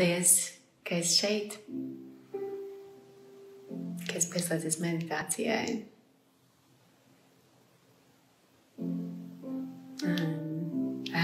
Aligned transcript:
Paldies, 0.00 0.30
ka 0.80 0.96
esi 0.96 1.18
šeit, 1.20 1.54
ka 4.08 4.14
esi 4.16 4.30
pieslēdzies 4.32 4.78
meditācijai. 4.80 5.74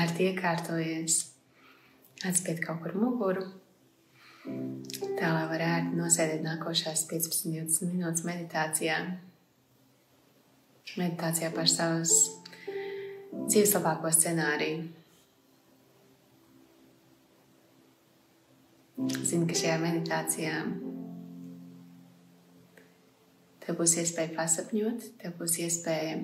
Ērti 0.00 0.26
iekārtojies, 0.26 1.16
atspied 2.28 2.60
kaut 2.66 2.84
kur 2.84 2.98
muguru, 3.00 3.46
tā 4.44 5.32
lai 5.32 5.48
varētu 5.54 5.96
nosēdēt 5.96 6.44
nākošās 6.44 7.06
15-20 7.14 7.94
minūtes 7.94 8.28
meditācijā. 8.28 9.00
Meditācijā 11.00 11.48
par 11.56 11.72
savas 11.78 12.12
dzīves 12.60 13.72
labāko 13.80 14.12
scenāriju. 14.12 14.84
Zinu, 18.96 19.44
ka 19.44 19.52
šajā 19.52 19.76
meditācijā 19.82 20.52
tev 23.60 23.76
būs 23.76 23.92
iespēja 24.00 24.32
pasapņot, 24.32 25.04
tev 25.20 25.34
būs 25.36 25.58
iespēja 25.60 26.14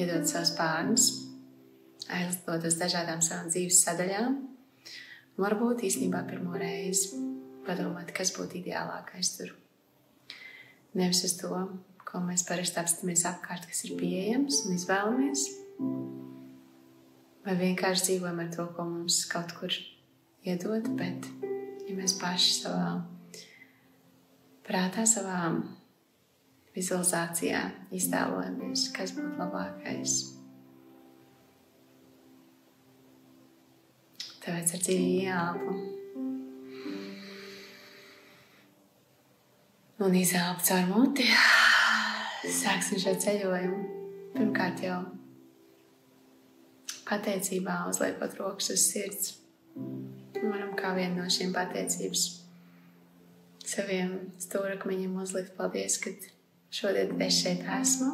iedot 0.00 0.24
savus 0.30 0.54
pārnus, 0.56 1.10
aizlidot 2.08 2.64
uz 2.70 2.78
dažādām 2.80 3.20
savām 3.20 3.52
dzīves 3.52 3.82
sadaļām. 3.84 4.40
Varbūt 5.36 5.84
īstenībā 5.84 6.24
pirmo 6.30 6.56
reizi 6.56 7.20
padomāt, 7.68 8.16
kas 8.16 8.32
būtu 8.32 8.62
ideālākais 8.62 9.34
tur. 9.36 9.52
Nevis 10.96 11.24
uz 11.28 11.36
to, 11.36 11.52
ko 12.00 12.24
mēs 12.24 12.46
parasti 12.48 12.80
apstāmies 12.80 13.28
apkārt, 13.28 13.68
kas 13.68 13.84
ir 13.84 13.98
pieejams 14.00 14.64
un 14.64 14.78
izvēlamies, 14.78 15.48
vai 17.44 17.58
vienkārši 17.60 18.08
dzīvojam 18.08 18.46
ar 18.46 18.54
to, 18.56 18.70
ko 18.72 18.86
mums 18.88 19.26
kaut 19.28 19.52
kur 19.58 19.82
iedod, 20.46 20.94
bet 20.96 21.28
ja 21.88 21.96
mēs 21.96 22.16
paši 22.20 22.52
savā 22.62 22.90
prātā, 24.64 25.04
savā 25.08 25.40
vizualizācijā 26.74 27.60
iztēlojamies, 27.94 28.88
kas 28.94 29.14
būtu 29.16 29.36
labākais. 29.38 30.16
Tāpēc 34.44 34.74
ar 34.76 34.82
dziļu 34.84 35.10
ieelpu 35.24 35.76
un 40.04 40.16
izelpu 40.20 40.66
caur 40.68 40.90
muti. 40.90 41.28
Sāksim 42.44 43.00
šo 43.00 43.14
ceļojumu. 43.24 43.78
Pirmkārt 44.34 44.82
jau 44.84 44.98
pateicībā 47.08 47.84
uzliekot 47.88 48.36
rokas 48.40 48.72
uz 48.74 48.84
sirds 48.90 49.32
varam 50.50 50.72
kā 50.78 50.94
vienu 50.96 51.22
no 51.22 51.28
šīm 51.30 51.52
pateicības 51.54 52.24
saviem 53.64 54.16
stūrakmeņiem 54.42 55.16
uzlikt 55.22 55.54
paldies, 55.56 55.96
ka 56.02 56.12
šodien 56.74 57.20
es 57.24 57.40
šeit 57.40 57.64
esmu, 57.78 58.10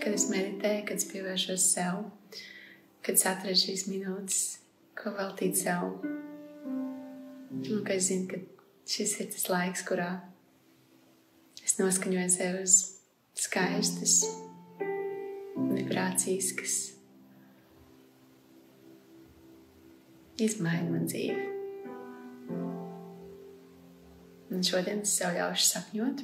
kad 0.00 0.14
es 0.16 0.26
meditēju, 0.32 0.84
kad 0.88 1.00
es 1.00 1.08
pievēršos 1.12 1.66
sev, 1.76 2.02
kad 3.04 3.14
es 3.14 3.26
atradu 3.30 3.58
šīs 3.60 3.86
minūtes, 3.90 4.40
ko 4.98 5.14
veltīt 5.14 5.58
sev. 5.60 6.00
Un 7.54 7.84
ka 7.86 7.94
es 7.94 8.10
zinu, 8.10 8.26
ka 8.30 8.40
šis 8.90 9.18
ir 9.22 9.30
tas 9.32 9.46
laiks, 9.52 9.84
kurā 9.86 10.10
es 11.64 11.78
noskaņoju 11.78 12.32
sev 12.34 12.58
uz 12.64 12.80
skaistas 13.38 14.18
vibrācijas, 15.54 16.50
kas 16.58 16.93
izmaina 20.40 20.90
man 20.90 21.08
dzīvi. 21.10 21.50
Un 24.54 24.62
šodien 24.66 25.02
es 25.02 25.16
sev 25.18 25.34
ļaušu 25.34 25.66
sapņot, 25.66 26.22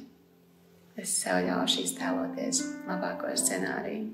es 1.01 1.13
sev 1.23 1.41
ļaušu 1.47 1.85
iztēloties 1.85 2.63
labāko 2.87 3.31
scenāriju. 3.39 4.11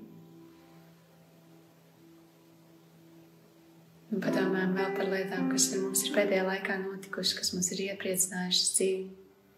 Un 4.08 4.23
padomājam 4.23 4.73
vēl 4.77 4.94
par 4.95 5.10
lietām, 5.11 5.49
kas 5.52 5.67
ar 5.76 5.82
mums 5.83 6.05
ir 6.08 6.14
pēdējā 6.16 6.45
laikā 6.48 6.77
notikušas, 6.86 7.36
kas 7.42 7.54
mums 7.54 7.70
ir 7.76 7.83
iepriecinājušas 7.89 8.73
dzīvi. 8.77 9.08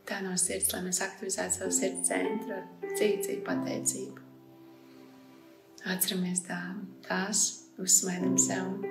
Tā 0.10 0.24
no 0.26 0.34
sirds, 0.42 0.74
lai 0.74 0.82
mēs 0.88 1.04
aktivizētu 1.06 1.60
savu 1.60 1.76
sirds 1.78 2.10
centru 2.10 2.58
ar 2.58 2.66
dzīvi 2.96 3.44
pateicību. 3.46 4.30
Atceramies 5.94 6.42
tā, 6.50 6.64
tās, 7.06 7.46
uzsmaidam 7.80 8.40
sev. 8.42 8.89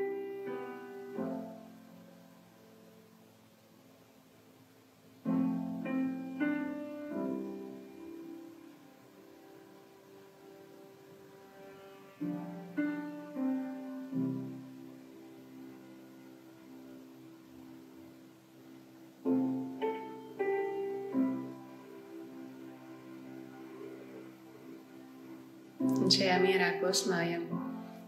Un 26.09 26.13
šajā 26.17 26.37
mierā 26.41 26.67
klusumā, 26.81 27.19
ja, 27.29 27.39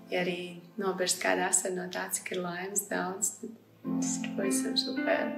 ja 0.09 0.21
arī 0.23 0.63
nobirst 0.81 1.19
kāda 1.21 1.51
asara 1.51 1.75
no 1.75 1.83
tā, 1.93 2.07
cik 2.17 2.31
ir 2.33 2.39
laimes 2.41 2.87
daudz, 2.89 3.29
tad 3.43 3.59
tas 3.91 4.13
ir 4.23 4.31
pavisam 4.39 4.79
super. 4.81 5.35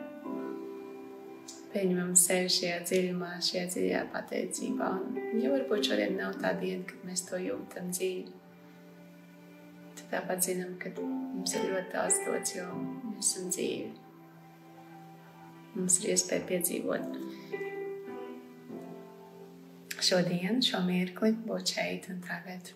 Pieņemam 1.72 2.12
sevi 2.14 2.52
šajā 2.54 2.76
dziļumā, 2.86 3.32
šajā 3.42 3.64
dziļajā 3.72 4.04
pateicībā. 4.14 4.92
Un, 4.94 5.18
ja 5.42 5.50
varbūt 5.50 5.90
šodien 5.90 6.14
nav 6.20 6.38
tā 6.38 6.54
diena, 6.60 6.86
kad 6.86 7.02
mēs 7.08 7.26
to 7.26 7.42
jūtam 7.42 7.90
dzīvi, 7.90 8.30
tad 9.98 10.06
tāpat 10.14 10.46
zinām, 10.46 10.78
ka 10.78 10.94
mums 11.02 11.58
ir 11.58 11.66
ļoti 11.66 11.96
daudz 11.96 12.22
dots, 12.28 12.56
jo 12.60 12.68
mēs 12.78 13.24
esam 13.26 13.50
dzīvi. 13.58 13.90
Mums 15.80 15.98
ir 15.98 16.14
iespēja 16.14 16.46
piedzīvot 16.52 17.10
šodien, 20.06 20.60
šo 20.64 20.82
mirkli, 20.86 21.32
būt 21.46 21.74
šeit 21.74 22.08
un 22.12 22.20
tagad. 22.24 22.72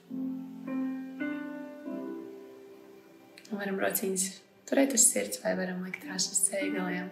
Un 3.47 3.61
varam 3.61 3.79
rociņas 3.83 4.27
turēt 4.67 4.97
uz 4.97 5.07
sirds 5.07 5.43
vai 5.45 5.55
varam 5.59 5.85
likt 5.87 6.03
tās 6.07 6.29
uz 6.33 6.43
ceļgaliem. 6.49 7.09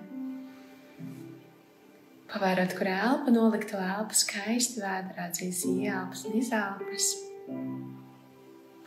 Pavērot, 2.34 2.72
kur 2.74 2.88
elpa, 2.90 3.30
nolikt 3.30 3.70
to 3.70 3.78
elpu 3.78 4.16
skaisti 4.18 4.82
vēdrā, 4.82 5.28
dzīves 5.36 5.60
ieelpas 5.70 6.24
un 6.26 6.40
izelpas. 6.40 7.10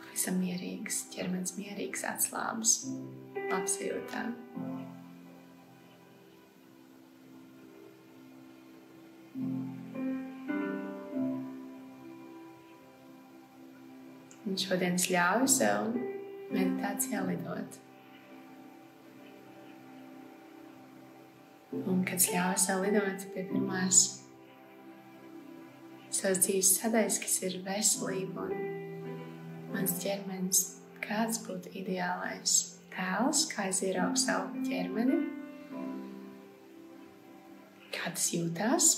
Pavisam 0.02 0.36
mierīgs, 0.42 1.06
ķermenis 1.14 1.56
mierīgs, 1.56 2.04
atslābs, 2.10 2.74
apsajūtā. 3.56 4.26
Un 14.48 14.56
šodien 14.56 14.94
es 14.96 15.10
ļauju 15.12 15.48
sev 15.52 15.90
meditācijā 16.48 17.20
lidot. 17.26 17.76
Un 21.78 22.00
kad 22.08 22.16
es 22.16 22.30
ļauju 22.32 22.62
sev 22.62 22.80
lidot 22.86 23.26
pie 23.34 23.44
pirmās 23.50 24.00
savas 26.08 26.40
dzīves 26.46 26.72
sadaļas, 26.78 27.20
kas 27.20 27.36
ir 27.44 27.58
veselība 27.66 28.48
un 28.48 28.64
mans 29.74 29.98
ķermenis, 30.00 30.64
kāds 31.04 31.44
būtu 31.44 31.76
ideālais 31.82 32.58
tēls, 32.96 33.44
kā 33.52 33.68
es 33.68 33.84
ieraugu 33.84 34.16
savu 34.16 34.64
ķermeni, 34.64 35.20
kā 37.92 38.16
tas 38.16 38.30
jūtās, 38.32 38.92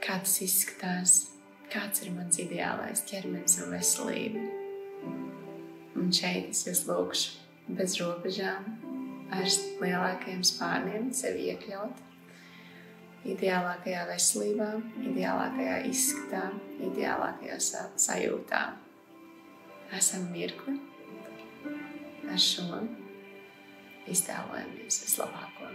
kā 0.00 0.22
tas 0.24 0.40
izskatās 0.48 1.26
kāds 1.72 2.02
ir 2.04 2.12
mans 2.16 2.38
ideālais 2.40 3.04
ķermenis 3.08 3.58
un 3.64 3.74
veselība. 3.74 4.42
Un 5.98 6.12
šeit 6.14 6.52
es 6.52 6.64
jūs 6.66 6.84
lūgšu 6.88 7.74
bez 7.78 7.96
robežām, 8.00 8.68
ar 9.34 9.48
lielākajiem 9.82 10.44
spārniem 10.46 11.10
sevi 11.16 11.50
iekļaut. 11.52 12.04
Ideālākajā 13.28 14.04
veselībā, 14.08 14.68
ideālākajā 15.10 15.80
izskatā, 15.90 16.44
ideālākajā 16.86 17.58
sajūtā. 17.98 18.62
Esam 19.98 20.30
mirkli 20.32 20.78
ar 22.28 22.40
šo 22.40 22.82
iztēlojamies 24.08 25.02
vislabāko. 25.04 25.72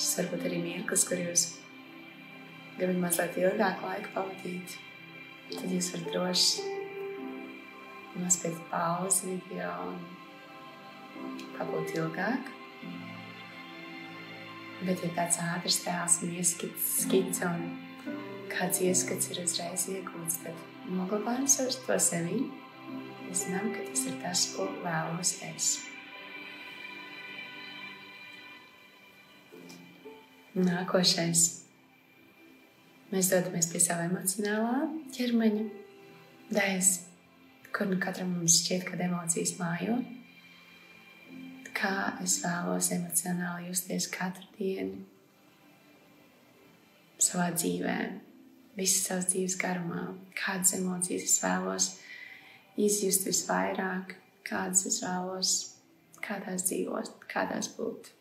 Šis 0.00 0.16
varbūt 0.16 0.46
arī 0.48 0.60
mirklis, 0.64 1.04
kur 1.04 1.20
jūs 1.20 1.42
gribat 2.78 3.00
mazliet 3.02 3.34
ilgāk 3.36 3.82
laiku 3.84 4.12
pavadīt, 4.14 4.76
tad 5.52 5.66
jūs 5.68 5.90
varat 5.92 6.14
droši 6.14 6.70
nospiest 8.20 8.62
pauzi 8.70 9.34
video 9.34 9.74
un 9.90 10.00
pabūt 11.58 11.92
ilgāk. 11.98 12.48
Bet, 14.80 15.04
ja 15.04 15.12
tāds 15.18 15.36
ātrs 15.44 15.82
tēls 15.84 16.16
un 16.24 16.32
ieskice 16.40 17.50
un 17.50 17.68
kāds 18.48 18.80
ieskats 18.80 19.28
ir 19.34 19.42
uzreiz 19.44 19.84
iegūts, 19.92 20.40
tad 20.46 20.64
noglabājam 20.88 21.44
to 21.84 22.00
sevi. 22.00 22.40
Mēs 23.26 23.44
zinām, 23.44 23.68
ka 23.76 23.84
tas 23.92 24.08
ir 24.08 24.16
tas, 24.24 24.48
ko 24.56 24.72
vēlos 24.80 25.36
es. 25.52 25.74
Nākošais. 30.50 31.40
Mēs 33.12 33.28
dodamies 33.30 33.68
pie 33.70 33.78
sava 33.82 34.08
emocionālā 34.08 34.88
ķermeņa 35.14 35.66
daļas, 36.50 36.88
kur 37.70 37.86
nu 37.86 37.98
katram 38.02 38.32
mums 38.34 38.56
šķiet, 38.64 38.82
ka 38.88 38.98
emocijas 39.06 39.54
mājo. 39.60 40.00
Kā 41.70 41.94
es 42.26 42.40
vēlos 42.42 42.90
emocionāli 42.98 43.70
justies 43.70 44.10
katru 44.10 44.50
dienu 44.58 45.04
savā 47.22 47.52
dzīvē, 47.54 47.96
visas 48.74 49.06
savas 49.06 49.30
dzīves 49.30 49.58
garumā, 49.60 50.08
kādas 50.34 50.74
emocijas 50.80 51.30
es 51.30 51.40
vēlos 51.44 51.90
izjust 52.74 53.30
visvairāk, 53.30 54.16
kādas 54.42 54.88
es 54.90 54.98
vēlos, 55.06 55.58
kādās 56.26 56.66
dzīvot, 56.66 57.20
kādās 57.30 57.70
būt. 57.78 58.16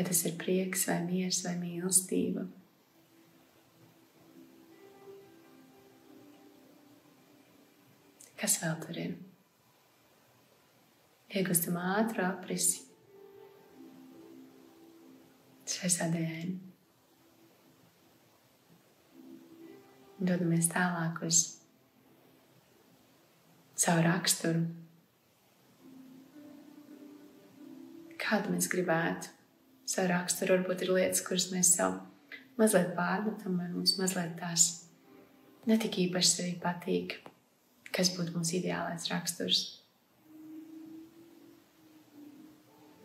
Vai 0.00 0.06
tas 0.08 0.22
ir 0.24 0.32
prieks, 0.40 0.86
vai 0.88 0.94
miers, 1.04 1.42
vai 1.44 1.50
mīlestība? 1.60 2.46
Kas 8.40 8.54
vēl 8.62 8.78
tur 8.80 9.00
ir? 9.02 9.10
Iegūstam 11.36 11.76
ātru 11.76 12.24
aprisi 12.24 12.80
šai 15.74 15.90
sadaļai. 15.92 16.46
Dodamies 20.30 20.70
tālāk 20.72 21.20
uz 21.28 21.42
savu 23.84 24.06
raksturu. 24.08 24.64
Kādu 28.24 28.56
mēs 28.56 28.70
gribētu 28.72 29.36
savu 29.90 30.12
raksturu? 30.12 30.60
Varbūt 30.60 30.86
ir 30.86 30.94
lietas, 30.94 31.24
kuras 31.26 31.48
mēs 31.54 31.74
sev 31.76 31.98
mazliet 32.60 32.94
pārmetam, 32.98 33.58
vai 33.58 33.68
mums 33.72 33.96
mazliet 33.98 34.36
tās 34.40 34.70
netik 35.68 35.98
īpaši 36.06 36.36
sevi 36.36 36.54
patīk 36.62 37.18
kas 37.94 38.12
būtu 38.16 38.34
mūsu 38.36 38.58
ideālais 38.60 39.08
raksturs. 39.10 39.62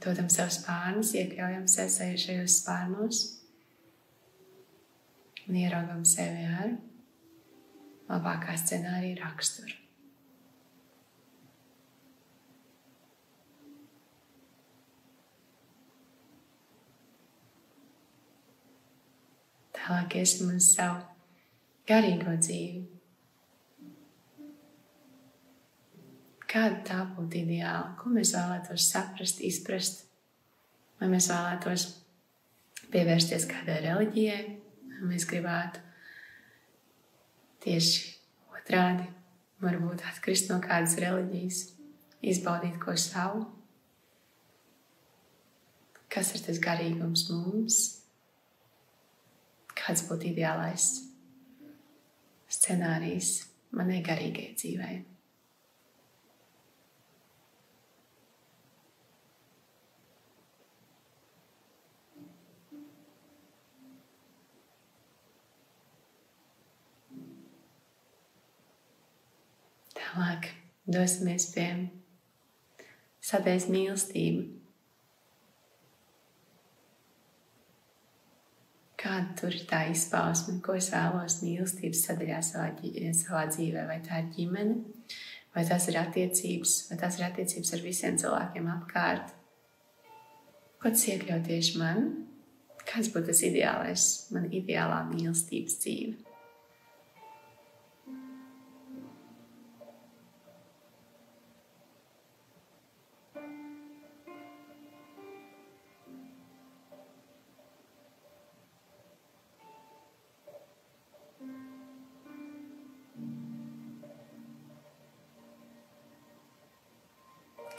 Dodam 0.05 0.27
sev 0.29 0.51
spārnus, 0.53 1.15
iekļaujam 1.17 1.65
sevi 1.71 2.19
šajos 2.21 2.59
spārnos 2.59 3.21
un 5.45 5.57
ieraugam 5.57 6.03
sevi 6.05 6.45
ar 6.45 6.75
labākā 8.09 8.53
scenārija 8.61 9.17
raksturu. 9.23 9.84
Tālāk 19.85 20.17
iesim 20.23 20.49
uz 20.55 20.73
savu 20.73 21.03
garīgo 21.85 22.33
dzīvi. 22.41 22.95
kāda 26.55 26.81
tā 26.87 27.01
būtu 27.15 27.41
ideāla, 27.41 27.95
ko 27.99 28.11
mēs 28.15 28.31
vēlētos 28.35 28.87
saprast, 28.91 29.41
izprast, 29.43 30.05
vai 31.01 31.09
mēs 31.11 31.27
vēlētos 31.31 31.87
pievērsties 32.93 33.47
kādai 33.49 33.81
reliģijai, 33.83 34.43
vai 34.93 35.09
mēs 35.09 35.27
gribētu 35.27 35.83
tieši 37.65 38.13
otrādi, 38.55 39.09
varbūt 39.63 40.05
atkrist 40.11 40.51
no 40.51 40.61
kādas 40.63 40.95
reliģijas, 41.01 41.61
izbaudīt 42.23 42.79
ko 42.79 42.95
savu. 42.99 43.43
Kas 46.11 46.31
ir 46.37 46.45
tas 46.45 46.61
garīgums 46.63 47.27
mums? 47.33 47.81
Kāds 49.85 50.01
būtu 50.09 50.31
ideālais 50.31 50.85
scenārijs 52.49 53.27
manai 53.77 53.99
garīgajai 54.07 54.55
dzīvei? 54.57 54.95
Tālāk 69.93 70.49
dosimies 70.97 71.51
pie 71.53 71.69
sadaļas 73.29 73.69
mīlestība. 73.69 74.64
Kāda 79.15 79.35
tur 79.39 79.53
ir 79.55 79.61
tā 79.63 79.77
izpausme, 79.87 80.57
ko 80.59 80.73
es 80.75 80.89
vēlos 80.91 81.37
mīlestības 81.39 82.01
sadaļā 82.03 82.39
savā, 82.43 82.65
savā 83.15 83.43
dzīvē? 83.47 83.85
Vai 83.87 84.01
tā 84.03 84.17
ir 84.19 84.25
ģimene, 84.35 84.73
vai 85.55 85.63
tās 85.69 85.85
ir 85.87 86.01
attiecības, 86.01 86.73
vai 86.89 86.97
tās 86.99 87.15
ir 87.15 87.23
attiecības 87.29 87.71
ar 87.77 87.85
visiem 87.85 88.17
cilvēkiem 88.19 88.67
apkārt? 88.73 89.31
Ko 90.83 90.91
tas 90.91 91.07
iekļaut 91.13 91.47
tieši 91.47 91.79
man? 91.79 92.03
Kāds 92.83 93.13
būtu 93.13 93.31
tas 93.31 93.45
ideālais, 93.47 94.09
man 94.35 94.51
ideālā 94.51 94.99
mīlestības 95.13 95.79
dzīve? 95.85 96.24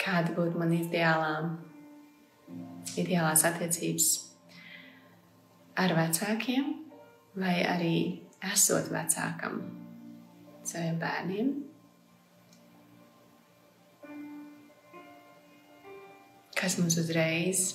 Kāda 0.07 0.33
būtu 0.35 0.59
man 0.59 0.71
ideālā, 0.75 1.33
ideālās 2.99 3.43
attiecības 3.47 4.07
ar 5.77 5.93
vecākiem, 5.97 6.69
vai 7.37 7.57
arī 7.67 7.95
esot 8.53 8.87
vecākam 8.93 9.59
saviem 10.67 10.99
bērniem. 11.01 11.51
Kas 16.57 16.79
mums 16.79 16.97
uzreiz 16.97 17.67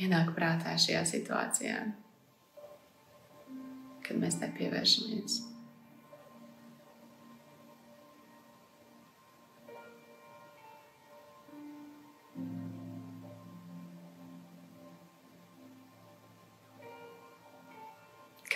ienāk 0.00 0.32
prātā 0.38 0.72
šajā 0.80 1.04
situācijā, 1.10 1.82
kad 4.06 4.22
mēs 4.22 4.40
nepievēršamies? 4.40 5.49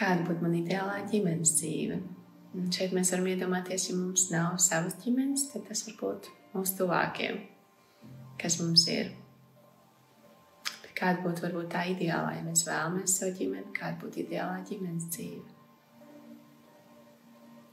Kāda 0.05 0.27
būtu 0.27 0.45
mana 0.45 0.61
ideālā 0.61 1.01
ģimenes 1.09 1.55
dzīve. 1.59 1.99
Un 2.55 2.71
šeit 2.75 2.93
mēs 2.95 3.11
varam 3.15 3.29
iedomāties, 3.33 3.89
ja 3.89 3.97
mums 3.99 4.29
nav 4.31 4.59
savas 4.63 4.99
ģimenes, 5.03 5.49
tad 5.51 5.65
tas 5.69 5.83
var 5.89 5.97
būt 6.01 6.29
mūsu 6.53 6.77
tuvākie, 6.79 7.31
kas 8.41 8.61
mums 8.61 8.87
ir. 8.93 9.15
Kāda 10.95 11.25
būtu 11.25 11.43
varbūt 11.43 11.73
tā 11.73 11.83
ideālā, 11.91 12.37
ja 12.37 12.45
mēs 12.47 12.63
vēlamies 12.69 13.17
savu 13.19 13.35
ģimeni, 13.41 13.73
kāda 13.75 13.99
būtu 14.03 14.23
ideālā 14.23 14.61
ģimenes 14.69 15.09
dzīve? 15.17 15.49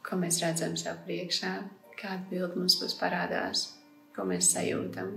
Ko 0.07 0.17
mēs 0.17 0.41
redzam 0.41 0.73
sev 0.79 1.03
priekšā, 1.05 1.51
kāda 1.99 2.25
bilde 2.31 2.57
mums 2.57 2.79
būs 2.81 2.97
parādās, 2.97 3.67
ko 4.15 4.25
mēs 4.27 4.49
sajūtam, 4.55 5.13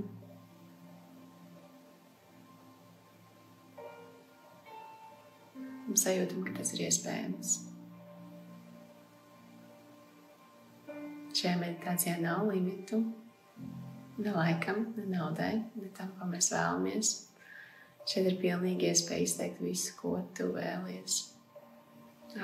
un 5.88 5.98
sajūtam, 6.00 6.44
ka 6.46 6.56
tas 6.58 6.72
ir 6.76 6.86
iespējams. 6.86 7.54
Šajā 11.34 11.54
meditācijā 11.60 12.14
nav 12.22 12.46
limitu, 12.52 13.00
ne 14.22 14.34
laikam, 14.34 14.84
ne 14.96 15.06
naudai, 15.10 15.54
ne 15.74 15.90
tam, 15.96 16.12
ko 16.18 16.28
mēs 16.30 16.52
vēlamies. 16.54 17.14
Šeit 18.04 18.28
ir 18.28 18.36
pilnīgi 18.38 18.90
iespēja 18.90 19.26
izteikt 19.26 19.62
visu, 19.64 19.94
ko 19.98 20.18
tu 20.36 20.50
vēlies. 20.54 21.18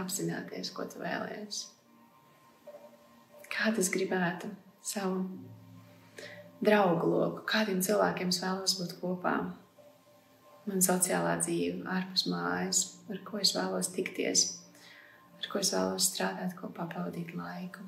Apzināties, 0.00 0.72
ko 0.74 0.86
tu 0.90 1.02
vēlies. 1.02 1.64
Kā 3.50 3.72
tas 3.76 3.90
gribētu 3.92 4.50
savu 4.86 5.24
draugu 6.64 7.10
loku, 7.10 7.44
kādiem 7.48 7.80
cilvēkiem 7.84 8.30
es 8.32 8.40
vēlos 8.42 8.76
būt 8.80 8.96
kopā. 9.00 9.34
Man 10.68 10.82
sociālā 10.84 11.36
dzīve, 11.40 11.84
ārpus 11.88 12.26
mājas, 12.30 12.82
ar 13.10 13.22
ko 13.26 13.40
es 13.40 13.54
vēlos 13.56 13.88
tikties, 13.94 14.44
ar 15.38 15.48
ko 15.52 15.62
es 15.62 15.72
vēlos 15.74 16.10
strādāt 16.12 16.56
kopā, 16.58 16.88
pavadīt 16.92 17.32
laiku. 17.36 17.86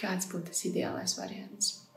Kāds 0.00 0.26
būtu 0.32 0.50
tas 0.50 0.64
ideālais 0.66 1.14
variants? 1.20 1.89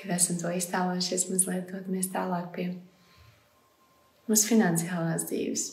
Kad 0.00 0.14
esam 0.16 0.38
to 0.40 0.50
iztēlojušies, 0.56 1.28
mazliet 1.28 1.68
dodamies 1.68 2.08
tālāk 2.14 2.48
pie 2.54 2.66
mūsu 4.30 4.48
finansiālās 4.48 5.26
dzīves. 5.28 5.66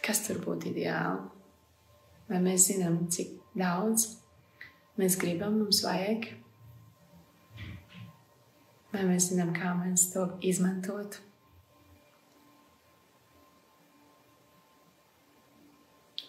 Kas 0.00 0.24
tur 0.24 0.40
būtu 0.42 0.70
ideāli? 0.72 1.28
Vai 2.30 2.38
mēs 2.42 2.70
zinām, 2.70 3.02
cik 3.12 3.34
daudz 3.58 4.06
mēs 5.00 5.18
gribam, 5.20 5.58
mums 5.60 5.82
vajag? 5.84 6.30
Vai 8.90 9.02
mēs 9.06 9.28
zinām, 9.30 9.52
kā 9.54 9.74
mēs 9.78 10.08
to 10.14 10.26
izmantotu? 10.46 11.26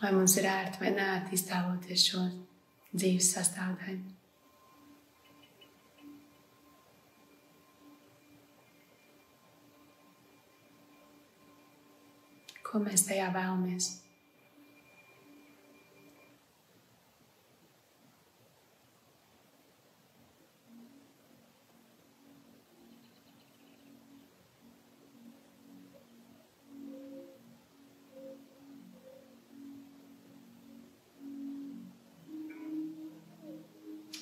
Vai 0.02 0.10
mums 0.18 0.34
ir 0.42 0.50
ērti 0.50 0.82
vai 0.82 0.96
nērti 0.96 1.38
iztēloties 1.38 2.08
šo 2.10 2.24
dzīves 2.92 3.36
sastāvdaļu? 3.36 4.21
Ko 12.72 12.80
mēs 12.80 13.04
tajā 13.04 13.28
vēlamies. 13.36 13.90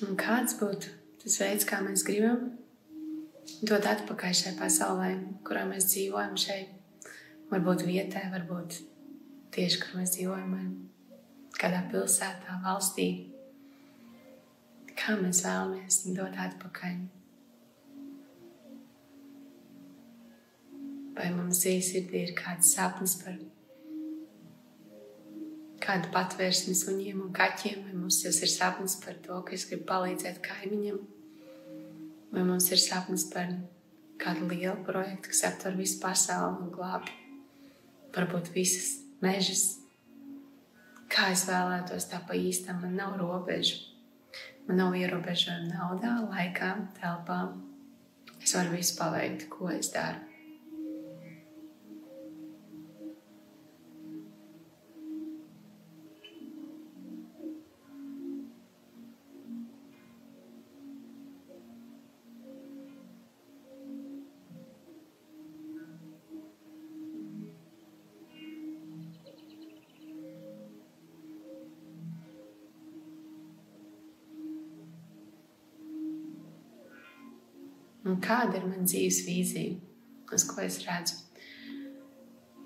Un 0.00 0.16
kāds 0.18 0.56
būtu 0.58 0.90
tas 1.22 1.36
veids, 1.38 1.66
kā 1.68 1.78
mēs 1.84 2.02
gribam 2.08 2.48
dot 3.62 3.86
atpakaļ 3.86 4.36
šai 4.42 4.56
pasaulē, 4.58 5.14
kurā 5.46 5.66
mēs 5.70 5.92
dzīvojam 5.92 6.38
šeit? 6.40 6.79
Varbūt 7.50 7.82
vietē, 7.82 8.20
varbūt 8.30 8.76
tieši, 9.50 9.78
kur 9.82 9.96
mēs 9.98 10.12
dzīvojam, 10.14 10.52
kādā 11.58 11.80
pilsētā, 11.90 12.60
valstī. 12.62 13.06
Kā 14.94 15.16
mēs 15.18 15.40
vēlamies 15.42 15.96
dot 16.14 16.36
atpakaļ? 16.44 17.00
Vai 21.16 21.30
mums 21.34 21.64
sirdī 21.66 22.22
ir 22.28 22.36
kāds 22.38 22.70
sapnis 22.76 23.16
par 23.24 23.34
kādu 25.82 26.12
patvērsni 26.14 26.76
suņiem 26.78 27.24
un 27.24 27.32
kaķiem, 27.34 27.80
vai 27.88 27.96
mums 27.96 28.20
jau 28.22 28.30
ir 28.30 28.52
sapnis 28.52 28.94
par 29.02 29.18
to, 29.24 29.40
ka 29.42 29.56
es 29.56 29.66
gribu 29.66 29.88
palīdzēt 29.90 30.38
kaimiņam, 30.44 31.02
vai 32.30 32.46
mums 32.46 32.70
ir 32.70 32.78
sapnis 32.78 33.26
par 33.32 33.50
kādu 34.22 34.46
lielu 34.52 34.76
projektu, 34.86 35.32
kas 35.32 35.42
aptver 35.50 35.74
visu 35.80 35.98
pasauli 36.04 36.62
un 36.62 36.70
glābi 36.76 37.19
varbūt 38.14 38.52
visas 38.54 39.00
mežas. 39.22 39.64
Kā 41.10 41.32
es 41.34 41.44
vēlētos, 41.48 42.06
tā 42.10 42.20
pa 42.26 42.38
īstam 42.38 42.82
man 42.84 42.94
nav 42.98 43.16
robežu. 43.18 43.80
Man 44.68 44.78
nav 44.78 44.94
ierobežojumi 44.94 45.72
naudā, 45.72 46.14
laikā, 46.30 46.70
telpā. 47.00 47.40
Es 48.40 48.54
varu 48.56 48.76
visu 48.76 48.96
paveikt, 48.98 49.48
ko 49.50 49.72
es 49.74 49.90
daru. 49.94 50.29
Un 78.10 78.16
kāda 78.18 78.58
ir 78.58 78.64
mana 78.66 78.82
dzīves 78.82 79.20
vīzija, 79.22 79.76
uz 80.34 80.44
ko 80.48 80.64
es 80.64 80.80
redzu? 80.82 81.20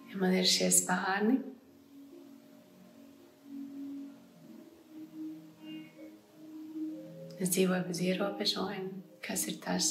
Ja 0.09 0.21
man 0.21 0.33
ir 0.33 0.47
šie 0.49 0.71
spārni, 0.73 1.35
es 7.37 7.53
dzīvoju 7.53 7.85
bez 7.91 8.01
ierobežojuma. 8.07 9.03
Kas 9.25 9.45
ir 9.53 9.59
tas, 9.61 9.91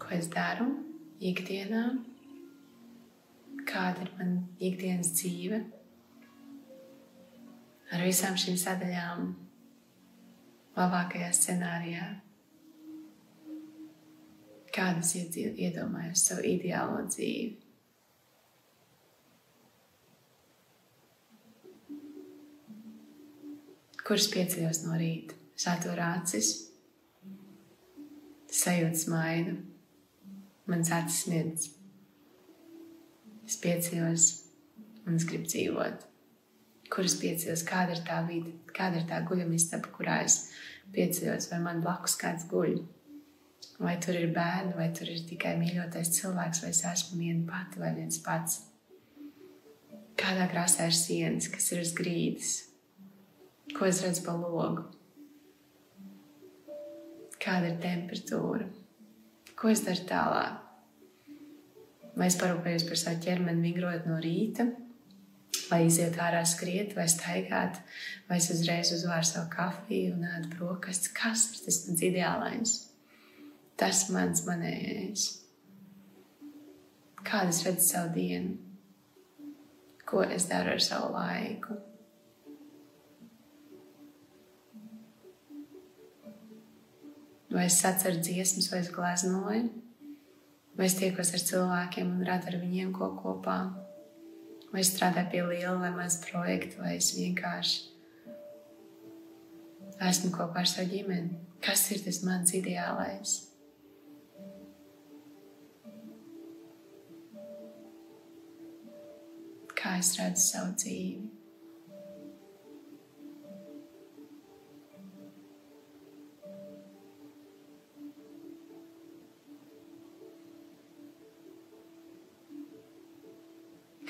ko 0.00 0.12
es 0.18 0.28
daru 0.32 0.68
ikdienā? 1.32 1.86
Kāda 3.64 4.04
ir 4.04 4.12
mana 4.18 4.44
ikdienas 4.60 5.14
dzīve? 5.16 5.62
Ar 7.88 8.04
visām 8.04 8.36
šīm 8.36 8.60
sadaļām, 8.60 9.26
labākajā 10.76 11.32
scenārijā, 11.40 12.12
kādas 14.76 15.14
iedomājos 15.16 16.26
savu 16.28 16.44
ideālo 16.46 17.00
dzīvi. 17.08 17.54
Kurš 24.06 24.28
pieceļos 24.30 24.84
no 24.84 24.94
rīta, 25.00 25.34
satur 25.58 25.98
acis, 25.98 26.50
sajūta 28.54 29.00
smaidu, 29.00 29.56
mans 30.70 30.92
acis 30.94 31.22
sniedz. 31.24 31.70
Es 33.46 33.58
pieceļos 33.62 34.28
un 35.06 35.18
es 35.18 35.26
gribu 35.26 35.50
dzīvot. 35.50 36.06
Kur 36.92 37.08
es 37.08 37.16
pieceļos, 37.18 37.64
kāda 37.66 37.96
ir 37.96 38.04
tā 38.06 38.20
vide, 38.28 38.54
kāda 38.76 39.00
ir 39.00 39.08
tā 39.10 39.18
guļamistaba, 39.26 39.90
kurā 39.94 40.20
es 40.26 40.38
pieceļos, 40.94 41.50
vai 41.50 41.60
man 41.64 41.82
blakus 41.82 42.14
kāds 42.20 42.46
guļ. 42.50 42.78
Vai 43.76 43.98
tur 44.00 44.16
ir 44.16 44.30
bērni, 44.32 44.72
vai 44.76 44.88
tur 44.96 45.10
ir 45.12 45.20
tikai 45.28 45.52
mīļotais 45.60 46.14
cilvēks, 46.16 46.62
vai 46.64 46.70
es 46.72 46.80
esmu 46.88 47.20
viena 47.20 47.44
pati 47.50 47.82
vai 47.82 47.92
viens 47.98 48.20
pats. 48.24 48.62
Kādā 50.16 50.46
krāsā 50.48 50.86
ir 50.88 50.96
sienas, 50.96 51.50
kas 51.52 51.68
ir 51.74 51.82
uz 51.82 51.92
grīdas, 51.96 52.52
ko 53.76 53.84
es 53.84 54.00
redzu 54.04 54.24
pa 54.24 54.32
logu, 54.38 54.86
kāda 57.42 57.74
ir 57.74 57.76
temperatūra, 57.82 58.70
ko 59.60 59.74
es 59.74 59.84
daru 59.84 60.08
tālāk. 60.08 60.62
Vai 62.16 62.30
es 62.30 62.40
parūpējos 62.40 62.88
par 62.88 62.96
savu 62.96 63.20
ķermeni, 63.26 63.60
vingrojot 63.68 64.08
no 64.08 64.16
rīta, 64.24 64.70
vai 65.68 65.82
iziet 65.84 66.16
ārā 66.22 66.40
skriet, 66.48 66.96
vai 66.96 67.04
staigāt, 67.12 67.76
vai 68.30 68.40
es 68.40 68.48
uzreiz 68.54 68.94
uzvāru 68.96 69.28
savu 69.28 69.50
kafiju 69.52 70.16
un 70.16 70.28
ēdu 70.30 70.54
brokastis. 70.56 71.12
Kas 71.12 71.50
ir 71.52 71.64
tas 71.66 71.82
mans 71.90 72.04
ideālais? 72.08 72.76
Tas 73.80 74.06
mans 74.12 74.44
manējais. 74.46 75.26
Kādu 77.26 77.52
es 77.52 77.64
redzu 77.66 77.84
savu 77.84 78.12
dienu, 78.14 78.54
ko 80.06 80.22
es 80.22 80.46
daru 80.50 80.76
ar 80.76 80.82
savu 80.82 81.10
laiku. 81.16 81.76
Vai 87.50 87.66
es 87.66 87.80
atceru 87.88 88.20
dziesmas, 88.20 88.68
vai 88.70 88.82
es 88.82 88.92
gleznoju, 88.92 89.66
vai 90.76 90.86
es 90.86 90.96
tiekos 90.98 91.32
ar 91.34 91.42
cilvēkiem 91.50 92.14
un 92.18 92.24
radu 92.28 92.50
ar 92.50 92.58
viņiem 92.60 92.92
ko 92.94 93.10
kopā, 93.18 93.58
vai 94.72 94.82
es 94.82 94.92
strādāju 94.92 95.32
pie 95.32 95.42
liela 95.50 95.76
vai 95.80 95.92
maza 95.94 96.20
projekta, 96.26 96.82
vai 96.82 96.96
es 96.98 97.10
vienkārši 97.16 97.92
esmu 100.10 100.32
kopā 100.34 100.62
ar 100.62 100.70
savu 100.70 100.92
ģimeni. 100.92 101.40
Kas 101.64 101.88
ir 101.94 102.02
tas 102.04 102.20
mans 102.26 102.52
ideālais? 102.54 103.38
Kā 109.86 110.00
es 110.02 110.08
redzu 110.18 110.42
savu 110.42 110.72
dzīvi? 110.82 111.28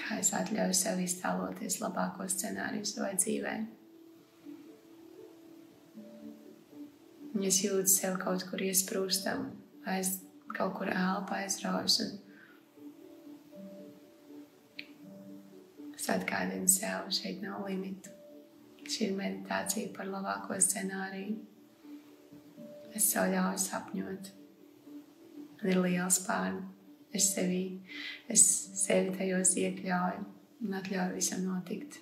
kā 0.01 0.21
es 0.23 0.31
atļauju 0.39 0.75
sev 0.79 1.01
iztēloties 1.03 1.81
labāko 1.83 2.25
scenāriju 2.31 2.89
savai 2.89 3.13
dzīvē. 3.21 3.55
Un 7.35 7.49
es 7.51 7.61
jūtu 7.61 7.91
sev 7.93 8.17
kaut 8.23 8.49
kur 8.49 8.65
iesprūstam, 8.65 9.51
aiz 9.85 10.23
kaut 10.57 10.79
kur 10.79 10.89
elpa 10.95 11.43
aizraujas. 11.43 12.17
Es 16.07 16.13
atgādinu 16.15 16.71
sev, 16.71 17.09
šeit 17.11 17.41
nav 17.43 17.65
limitu. 17.67 18.13
Šī 18.87 19.09
ir 19.09 19.17
meditācija 19.17 19.91
par 19.97 20.07
labāko 20.07 20.55
scenāriju. 20.63 21.35
Es 22.95 23.09
sev 23.11 23.33
ļauju 23.33 23.59
sapņot. 23.59 24.31
Man 25.59 25.73
ir 25.73 25.81
liels 25.83 26.21
pārnes 26.23 26.77
es 27.17 27.27
sevi, 27.35 27.65
es 28.31 28.47
sevi 28.85 29.17
tajos 29.19 29.57
iekļauju 29.59 30.23
un 30.69 30.79
atļauju 30.79 31.19
visam 31.19 31.43
notikt. 31.49 31.99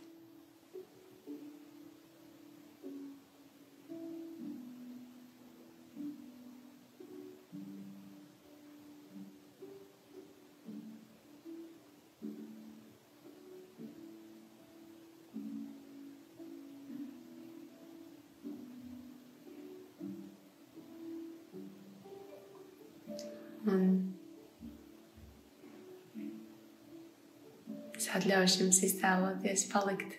Es 28.04 28.10
atļaušu 28.12 28.58
jums 28.60 28.78
iztēloties, 28.84 29.62
palikt 29.72 30.18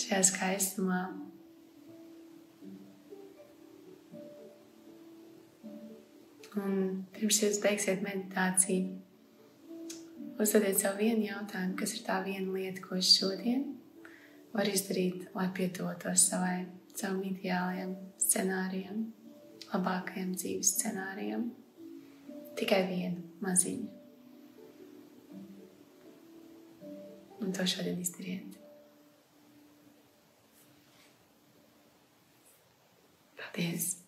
šajā 0.00 0.20
skaistumā. 0.24 1.00
Un 6.56 6.78
pirms 7.12 7.42
jūs 7.42 7.58
beigsiet 7.60 8.00
meditāciju, 8.06 8.94
uzdodiet 10.40 10.80
sev 10.80 10.96
vienu 10.96 11.28
jautājumu, 11.28 11.76
kas 11.76 11.92
ir 11.98 12.06
tā 12.08 12.22
viena 12.24 12.56
lieta, 12.56 12.80
ko 12.86 12.96
es 12.96 13.12
šodien 13.18 13.68
varu 14.56 14.72
izdarīt, 14.72 15.28
lai 15.36 15.50
pietuvotos 15.60 16.24
savai, 16.32 16.56
savam 16.94 17.20
ideālajam 17.28 17.92
scenārijam, 18.16 19.04
labākajam 19.74 20.32
dzīves 20.40 20.72
scenārijam. 20.78 21.50
Tikai 22.56 22.82
vienu 22.88 23.28
maziņu. 23.44 23.97
Un 27.40 27.52
to 27.52 27.66
šodien 27.66 28.00
izdariet. 28.02 28.58
Paldies! 33.38 34.07